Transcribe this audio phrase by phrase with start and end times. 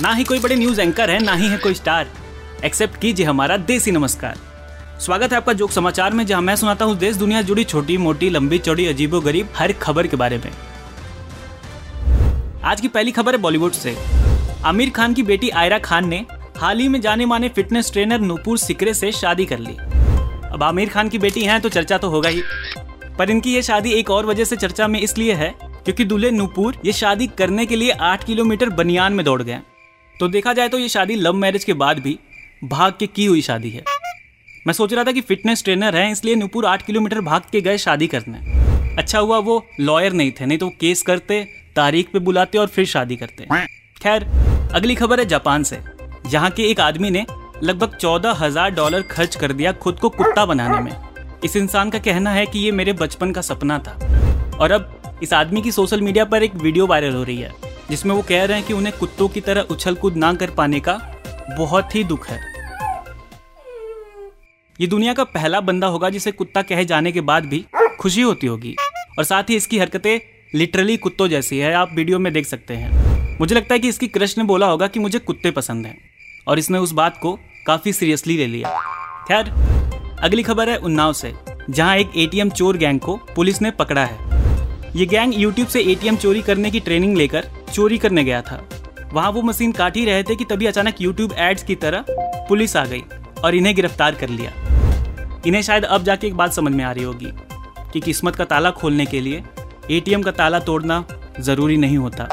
[0.00, 2.08] ना ही कोई बड़े न्यूज़ एंकर है, ना ही है कोई स्टार
[2.64, 4.36] एक्सेप्ट कीजिए हमारा देसी नमस्कार।
[5.00, 8.28] स्वागत है आपका जोक समाचार में, जहाँ मैं सुनाता हूँ देश, दुनिया जुड़ी छोटी, मोटी,
[8.30, 10.50] लंबी, चौड़ी, अजीबो गरीब, हर खबर के बारे में।
[12.64, 13.96] आज की पहली खबर है बॉलीवुड से।
[14.64, 16.24] आमिर खान की बेटी आयरा खान ने
[16.56, 19.76] हाल ही में जाने माने फिटनेस ट्रेनर नूपुर सिकरे से शादी कर ली।
[20.52, 22.42] अब आमिर खान की बेटी हैं तो चर्चा तो होगा ही।
[23.18, 26.78] पर इनकी ये शादी एक और वजह से चर्चा में इसलिए है, क्योंकि दूल्हे नूपुर
[26.84, 29.58] ये शादी करने के लिए आठ किलोमीटर बनियान में दौड़ गए
[30.20, 32.18] तो देखा जाए तो ये शादी लव मैरिज के बाद भी
[32.62, 33.82] भाग के की हुई शादी है।
[34.66, 37.78] मैं सोच रहा था कि फिटनेस ट्रेनर है, इसलिए नूपुर आठ किलोमीटर भाग के गए
[37.78, 38.38] शादी करने।
[38.96, 41.42] अच्छा हुआ वो लॉयर नहीं थे, नहीं तो केस करते,
[41.76, 43.46] तारीख पे बुलाते और फिर शादी करते।
[43.96, 44.24] खैर,
[44.74, 45.78] अगली खबर है जापान से,
[46.26, 47.24] जहाँ के एक आदमी ने
[47.62, 51.98] लगभग चौदह हज़ार डॉलर खर्च कर दिया खुद को कुत्ता बनाने में। इस इंसान का
[52.00, 53.98] कहना है कि ये मेरे बचपन का सपना था।
[54.56, 58.14] और अब इस आदमी की सोशल मीडिया पर एक वीडियो वायरल हो रही है। जिसमें
[58.14, 60.94] वो कह रहे हैं कि उन्हें कुत्तों की तरह उछल कूद ना कर पाने का
[61.58, 62.40] बहुत ही दुख है।
[64.78, 67.64] ये दुनिया का पहला बंदा होगा जिसे कुत्ता कहे जाने के बाद भी
[68.00, 68.74] खुशी होती होगी।
[69.18, 70.18] और साथ ही इसकी हरकतें
[70.54, 74.08] लिटरली कुत्तों जैसी है, आप वीडियो में देख सकते हैं। मुझे लगता है कि इसकी
[74.08, 75.98] क्रश ने बोला होगा कि मुझे कुत्ते पसंद हैं,
[76.46, 77.32] और इसने उस बात को
[77.66, 78.78] काफ़ी सीरियसली ले लिया।
[79.28, 79.50] खैर,
[80.20, 81.32] अगली खबर है उन्नाव से,
[81.70, 86.16] जहाँ एक एटीएम चोर गैंग को पुलिस ने पकड़ा है। ये गैंग यूट्यूब से एटीएम
[86.16, 88.62] चोरी करने की ट्रेनिंग लेकर चोरी करने गया था।
[89.12, 92.04] वहाँ वो मशीन काट ही रहे थे कि तभी अचानक यूट्यूब एड्स की तरह
[92.48, 93.02] पुलिस आ गई
[93.44, 94.52] और इन्हें गिरफ़्तार कर लिया।
[95.46, 97.32] इन्हें शायद अब जाके एक बात समझ में आ रही होगी
[97.92, 99.42] कि किस्मत का ताला खोलने के लिए
[99.90, 101.04] एटीएम का ताला तोड़ना
[101.40, 102.28] ज़रूरी नहीं होता।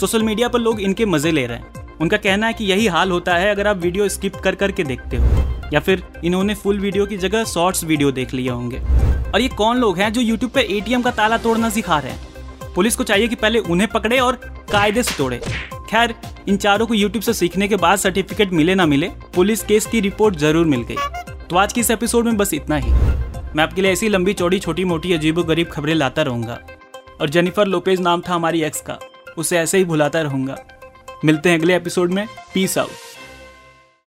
[0.00, 3.10] सोशल मीडिया पर लोग इनके मज़े ले रहे हैं। उनका कहना है कि यही हाल
[3.10, 7.06] होता है अगर आप वीडियो स्किप कर करके देखते हो, या फिर इन्होंने फुल वीडियो
[7.06, 8.78] की जगह शॉर्ट्स वीडियो देख लिए होंगे।
[9.24, 12.29] और ये कौन लोग हैं जो यूट्यूब पर एटीएम का ताला तोड़ना सिखा रहे हैं?
[12.74, 14.36] पुलिस को चाहिए कि पहले उन्हें पकड़े और
[14.72, 15.40] कायदे से तोड़े।
[15.90, 16.14] खैर,
[16.48, 20.00] इन चारों को यूट्यूब से सीखने के बाद सर्टिफिकेट मिले ना मिले, पुलिस केस की
[20.00, 20.96] रिपोर्ट ज़रूर मिल गई।
[21.50, 22.90] तो आज की इस एपिसोड में बस इतना ही।
[23.56, 26.58] मैं आपके लिए ऐसी लंबी, चौड़ी छोटी मोटी अजीबो गरीब खबरें लाता रहूँगा।
[27.20, 28.98] और जेनिफर लोपेज नाम था हमारी एक्स का,
[29.38, 30.56] उसे ऐसे ही भुलाता रहूँगा।
[31.24, 32.90] मिलते हैं अगले एपिसोड में। Peace out